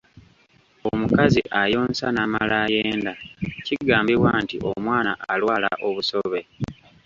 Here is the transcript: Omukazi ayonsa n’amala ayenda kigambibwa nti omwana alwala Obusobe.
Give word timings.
Omukazi 0.89 1.41
ayonsa 1.61 2.05
n’amala 2.11 2.55
ayenda 2.65 3.11
kigambibwa 3.65 4.29
nti 4.43 4.55
omwana 4.71 5.11
alwala 5.31 5.69
Obusobe. 5.87 6.39